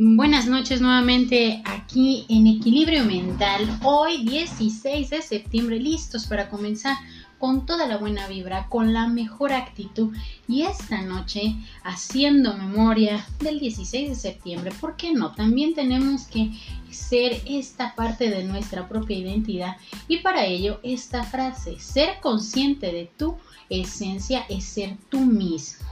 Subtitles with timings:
[0.00, 3.80] Buenas noches nuevamente aquí en Equilibrio Mental.
[3.82, 6.96] Hoy 16 de septiembre listos para comenzar
[7.40, 10.16] con toda la buena vibra, con la mejor actitud
[10.46, 14.70] y esta noche haciendo memoria del 16 de septiembre.
[14.80, 15.32] ¿Por qué no?
[15.32, 16.52] También tenemos que
[16.92, 23.10] ser esta parte de nuestra propia identidad y para ello esta frase, ser consciente de
[23.16, 23.36] tu
[23.68, 25.88] esencia es ser tú mismo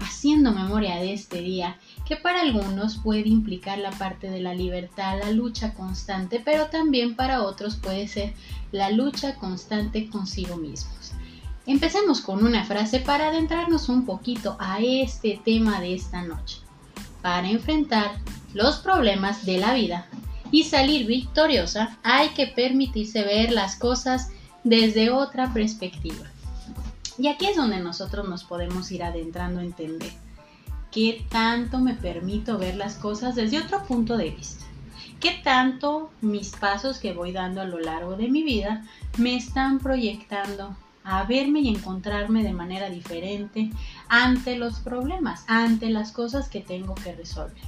[0.00, 5.18] haciendo memoria de este día, que para algunos puede implicar la parte de la libertad,
[5.22, 8.34] la lucha constante, pero también para otros puede ser
[8.72, 11.12] la lucha constante consigo mismos.
[11.66, 16.58] Empecemos con una frase para adentrarnos un poquito a este tema de esta noche.
[17.22, 18.18] Para enfrentar
[18.52, 20.06] los problemas de la vida
[20.50, 24.28] y salir victoriosa, hay que permitirse ver las cosas
[24.62, 26.26] desde otra perspectiva.
[27.16, 30.23] Y aquí es donde nosotros nos podemos ir adentrando a entender
[30.94, 34.64] qué tanto me permito ver las cosas desde otro punto de vista.
[35.18, 38.86] ¿Qué tanto mis pasos que voy dando a lo largo de mi vida
[39.18, 43.72] me están proyectando a verme y encontrarme de manera diferente
[44.08, 47.64] ante los problemas, ante las cosas que tengo que resolver?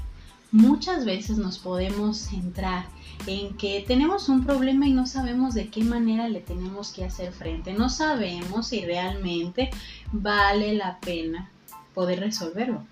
[0.53, 2.87] Muchas veces nos podemos centrar
[3.27, 7.33] en que tenemos un problema y no sabemos de qué manera le tenemos que hacer
[7.33, 7.73] frente.
[7.73, 9.71] No sabemos si realmente
[10.13, 11.51] vale la pena
[11.97, 12.87] poder resolverlo.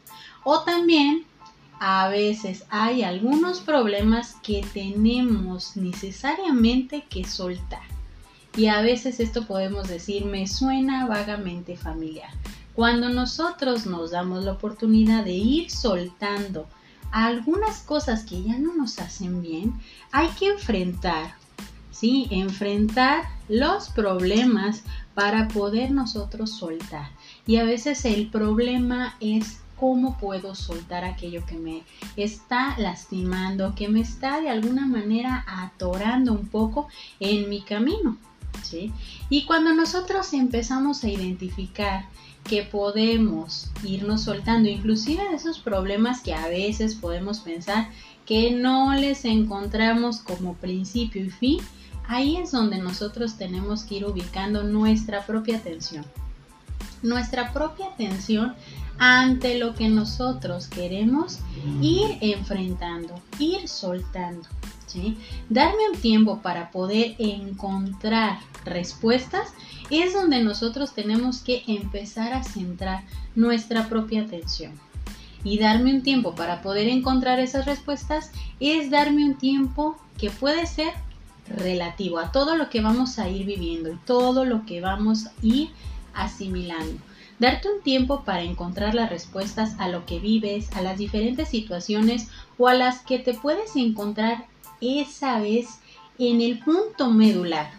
[0.44, 1.27] O también
[1.78, 7.83] a veces hay algunos problemas que tenemos necesariamente que soltar.
[8.56, 12.30] Y a veces esto podemos decir me suena vagamente familiar.
[12.72, 16.66] Cuando nosotros nos damos la oportunidad de ir soltando
[17.12, 19.74] algunas cosas que ya no nos hacen bien,
[20.12, 21.34] hay que enfrentar,
[21.91, 22.27] ¿sí?
[22.30, 24.83] Enfrentar los problemas
[25.14, 27.11] para poder nosotros soltar.
[27.46, 31.82] Y a veces el problema es cómo puedo soltar aquello que me
[32.16, 36.88] está lastimando, que me está de alguna manera atorando un poco
[37.20, 38.16] en mi camino.
[38.62, 38.92] ¿sí?
[39.28, 42.06] Y cuando nosotros empezamos a identificar
[42.44, 47.88] que podemos irnos soltando, inclusive de esos problemas que a veces podemos pensar
[48.27, 51.58] que no les encontramos como principio y fin,
[52.06, 56.04] ahí es donde nosotros tenemos que ir ubicando nuestra propia atención.
[57.04, 58.54] Nuestra propia atención
[58.98, 61.38] ante lo que nosotros queremos
[61.80, 64.48] ir enfrentando, ir soltando.
[65.48, 69.52] Darme un tiempo para poder encontrar respuestas
[69.90, 73.04] es donde nosotros tenemos que empezar a centrar
[73.34, 74.72] nuestra propia atención.
[75.42, 80.66] Y darme un tiempo para poder encontrar esas respuestas es darme un tiempo que puede
[80.66, 80.94] ser
[81.48, 85.32] relativo a todo lo que vamos a ir viviendo y todo lo que vamos a
[85.42, 85.70] ir
[86.14, 87.01] asimilando.
[87.39, 92.29] Darte un tiempo para encontrar las respuestas a lo que vives, a las diferentes situaciones
[92.58, 94.47] o a las que te puedes encontrar
[94.80, 95.80] esa vez
[96.19, 97.70] en el punto medular,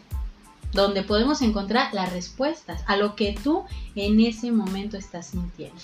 [0.74, 3.64] donde podemos encontrar las respuestas a lo que tú
[3.96, 5.82] en ese momento estás sintiendo.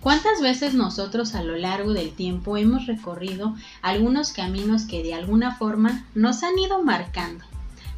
[0.00, 5.56] ¿Cuántas veces nosotros a lo largo del tiempo hemos recorrido algunos caminos que de alguna
[5.56, 7.42] forma nos han ido marcando?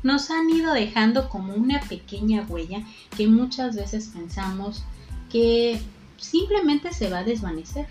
[0.07, 2.85] Nos han ido dejando como una pequeña huella
[3.17, 4.85] que muchas veces pensamos
[5.33, 5.81] que
[6.17, 7.89] simplemente se va a desvanecer.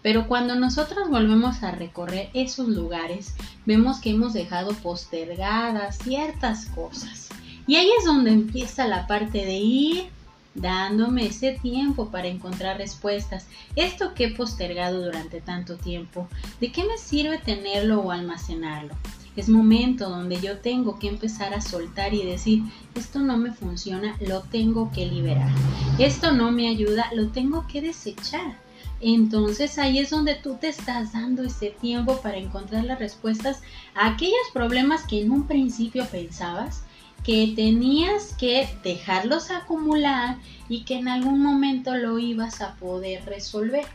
[0.00, 3.34] Pero cuando nosotros volvemos a recorrer esos lugares,
[3.66, 7.28] vemos que hemos dejado postergadas ciertas cosas.
[7.66, 10.08] Y ahí es donde empieza la parte de ir
[10.54, 13.46] dándome ese tiempo para encontrar respuestas.
[13.76, 16.30] Esto que he postergado durante tanto tiempo,
[16.62, 18.94] ¿de qué me sirve tenerlo o almacenarlo?
[19.36, 22.62] Es momento donde yo tengo que empezar a soltar y decir,
[22.94, 25.50] esto no me funciona, lo tengo que liberar.
[25.98, 28.56] Esto no me ayuda, lo tengo que desechar
[29.00, 33.62] entonces ahí es donde tú te estás dando ese tiempo para encontrar las respuestas
[33.94, 36.82] a aquellos problemas que en un principio pensabas
[37.24, 40.36] que tenías que dejarlos acumular
[40.68, 43.86] y que en algún momento lo ibas a poder resolver.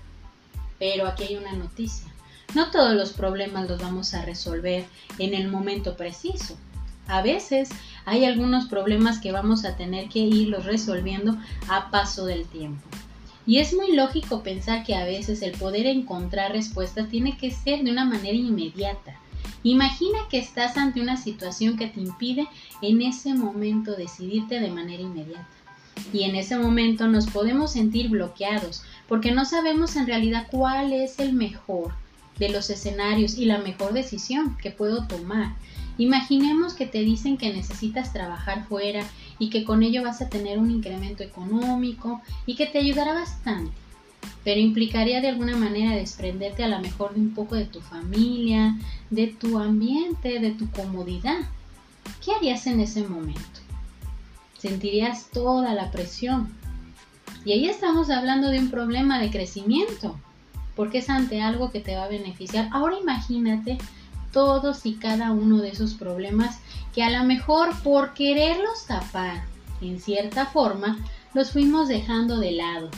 [0.80, 2.15] Pero aquí hay una noticia.
[2.56, 4.86] No todos los problemas los vamos a resolver
[5.20, 6.58] en el momento preciso.
[7.06, 7.68] A veces
[8.06, 11.38] hay algunos problemas que vamos a tener que irlos resolviendo
[11.68, 12.88] a paso del tiempo.
[13.46, 17.84] Y es muy lógico pensar que a veces el poder encontrar respuestas tiene que ser
[17.84, 19.20] de una manera inmediata.
[19.64, 22.48] Imagina que estás ante una situación que te impide
[22.82, 25.46] en ese momento decidirte de manera inmediata.
[26.14, 31.20] Y en ese momento nos podemos sentir bloqueados porque no sabemos en realidad cuál es
[31.20, 31.92] el mejor
[32.40, 35.56] de los escenarios y la mejor decisión que puedo tomar.
[35.98, 39.06] Imaginemos que te dicen que necesitas trabajar fuera
[39.40, 43.72] y que con ello vas a tener un incremento económico y que te ayudará bastante.
[44.44, 48.76] pero implicaría de alguna manera desprenderte a lo mejor de un poco de tu familia,
[49.10, 51.40] de tu ambiente, de tu comodidad.
[52.24, 53.60] ¿Qué harías en ese momento?
[54.58, 56.50] Sentirías toda la presión.
[57.44, 60.20] Y ahí estamos hablando de un problema de crecimiento,
[60.76, 62.70] porque es ante algo que te va a beneficiar.
[62.72, 63.78] Ahora imagínate
[64.32, 66.60] todos y cada uno de esos problemas
[66.94, 69.46] que a lo mejor por quererlos tapar
[69.82, 70.98] en cierta forma
[71.34, 72.90] los fuimos dejando de lado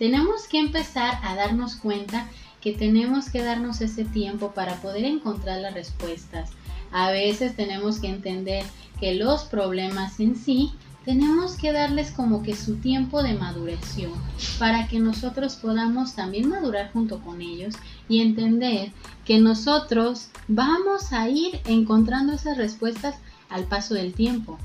[0.00, 2.26] tenemos que empezar a darnos cuenta
[2.62, 6.52] que tenemos que darnos ese tiempo para poder encontrar las respuestas.
[6.90, 8.64] A veces tenemos que entender
[8.98, 10.72] que los problemas en sí
[11.04, 14.12] tenemos que darles como que su tiempo de maduración
[14.58, 17.74] para que nosotros podamos también madurar junto con ellos
[18.08, 18.92] y entender
[19.24, 23.16] que nosotros vamos a ir encontrando esas respuestas
[23.48, 24.58] al paso del tiempo.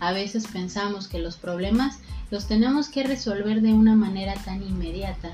[0.00, 1.98] A veces pensamos que los problemas
[2.30, 5.32] los tenemos que resolver de una manera tan inmediata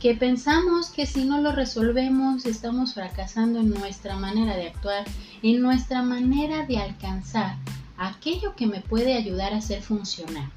[0.00, 5.04] que pensamos que si no lo resolvemos estamos fracasando en nuestra manera de actuar,
[5.42, 7.56] en nuestra manera de alcanzar
[7.98, 10.50] aquello que me puede ayudar a hacer funcionar.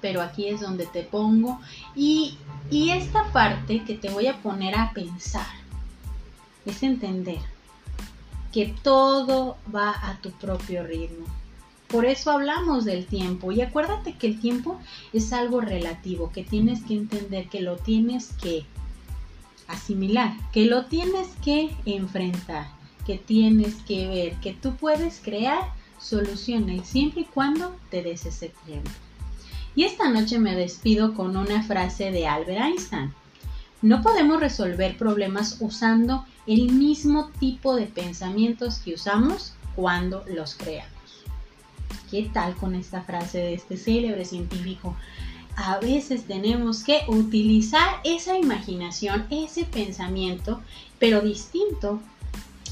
[0.00, 1.60] Pero aquí es donde te pongo
[1.94, 2.36] y,
[2.70, 5.46] y esta parte que te voy a poner a pensar
[6.66, 7.40] es entender
[8.52, 11.26] que todo va a tu propio ritmo
[11.94, 13.52] por eso hablamos del tiempo.
[13.52, 14.80] Y acuérdate que el tiempo
[15.12, 18.64] es algo relativo, que tienes que entender, que lo tienes que
[19.68, 22.66] asimilar, que lo tienes que enfrentar,
[23.06, 25.60] que tienes que ver, que tú puedes crear
[26.04, 28.90] soluciones siempre y cuando te des ese tiempo.
[29.74, 33.12] Y esta noche me despido con una frase de Albert Einstein.
[33.82, 40.92] No podemos resolver problemas usando el mismo tipo de pensamientos que usamos cuando los creamos.
[42.10, 44.94] ¿Qué tal con esta frase de este célebre científico?
[45.56, 50.60] A veces tenemos que utilizar esa imaginación, ese pensamiento,
[50.98, 52.00] pero distinto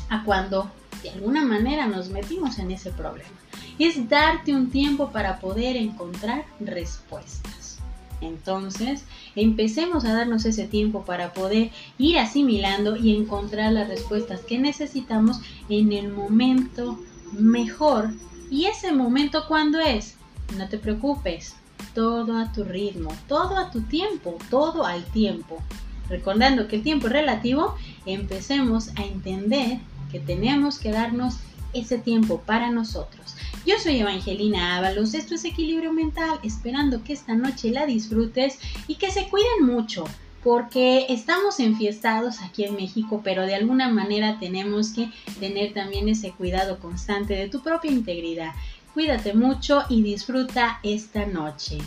[0.09, 0.71] a cuando
[1.03, 3.31] de alguna manera nos metimos en ese problema.
[3.79, 7.79] Es darte un tiempo para poder encontrar respuestas.
[8.21, 9.05] Entonces,
[9.35, 15.41] empecemos a darnos ese tiempo para poder ir asimilando y encontrar las respuestas que necesitamos
[15.69, 17.01] en el momento
[17.33, 18.11] mejor
[18.53, 20.15] ¿Y ese momento cuándo es?
[20.59, 21.57] No te preocupes,
[21.95, 25.63] todo a tu ritmo, todo a tu tiempo, todo al tiempo.
[26.11, 29.79] Recordando que el tiempo es relativo, empecemos a entender
[30.13, 31.39] que tenemos que darnos
[31.73, 33.35] ese tiempo para nosotros.
[33.67, 38.97] Yo soy Evangelina Ábalos, esto es Equilibrio Mental, esperando que esta noche la disfrutes y
[38.97, 40.05] que se cuiden mucho
[40.45, 46.33] porque estamos enfiestados aquí en México, pero de alguna manera tenemos que tener también ese
[46.33, 48.53] cuidado constante de tu propia integridad.
[48.93, 51.79] Cuídate mucho y disfruta esta noche.